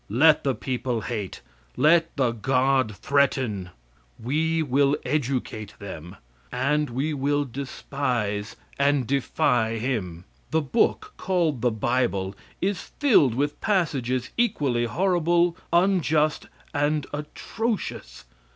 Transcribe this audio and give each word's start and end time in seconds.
Let 0.09 0.43
the 0.43 0.55
people 0.55 1.01
hate, 1.01 1.41
let 1.77 2.15
the 2.17 2.31
god 2.31 2.95
threaten 2.97 3.69
we 4.19 4.63
will 4.63 4.97
educate 5.05 5.75
them, 5.77 6.15
and 6.51 6.89
we 6.89 7.13
will 7.13 7.45
despise 7.45 8.55
and 8.79 9.05
defy 9.05 9.77
him. 9.77 10.23
The 10.49 10.63
book, 10.63 11.13
called 11.17 11.61
the 11.61 11.69
bible, 11.69 12.33
is 12.61 12.81
filled 12.99 13.35
with 13.35 13.61
passages 13.61 14.31
equally 14.37 14.85
horrible, 14.85 15.55
unjust 15.71 16.47
and 16.73 17.05
atrocious. 17.13 18.25